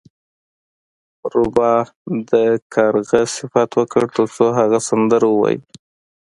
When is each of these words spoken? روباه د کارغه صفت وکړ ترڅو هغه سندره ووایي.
روباه 1.33 1.85
د 2.29 2.33
کارغه 2.73 3.21
صفت 3.37 3.69
وکړ 3.79 4.03
ترڅو 4.15 4.45
هغه 4.59 4.79
سندره 4.89 5.27
ووایي. 5.29 5.59